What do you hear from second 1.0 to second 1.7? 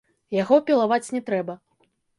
не трэба.